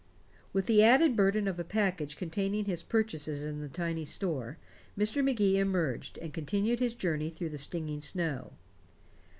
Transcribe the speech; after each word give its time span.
With 0.51 0.65
the 0.65 0.83
added 0.83 1.15
burden 1.15 1.47
of 1.47 1.59
a 1.59 1.63
package 1.63 2.17
containing 2.17 2.65
his 2.65 2.81
purchases 2.81 3.43
in 3.43 3.61
the 3.61 3.69
tiny 3.69 4.03
store, 4.03 4.57
Mr. 4.97 5.23
Magee 5.23 5.59
emerged 5.59 6.17
and 6.23 6.33
continued 6.33 6.79
his 6.79 6.95
journey 6.95 7.29
through 7.29 7.49
the 7.49 7.59
stinging 7.59 8.01
snow. 8.01 8.53